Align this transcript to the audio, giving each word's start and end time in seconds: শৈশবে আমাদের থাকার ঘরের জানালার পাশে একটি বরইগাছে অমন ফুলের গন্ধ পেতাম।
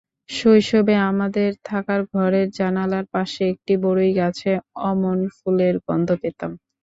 শৈশবে 0.31 0.95
আমাদের 1.09 1.49
থাকার 1.65 2.01
ঘরের 2.13 2.47
জানালার 2.59 3.05
পাশে 3.13 3.41
একটি 3.53 3.73
বরইগাছে 3.83 4.51
অমন 4.89 5.17
ফুলের 5.37 5.75
গন্ধ 5.85 6.09
পেতাম। 6.21 6.51